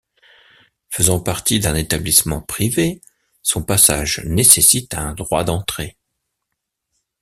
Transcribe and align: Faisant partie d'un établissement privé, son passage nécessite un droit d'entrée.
Faisant 0.89 1.19
partie 1.19 1.59
d'un 1.59 1.75
établissement 1.75 2.41
privé, 2.41 3.01
son 3.43 3.61
passage 3.61 4.17
nécessite 4.25 4.95
un 4.95 5.13
droit 5.13 5.43
d'entrée. 5.43 5.95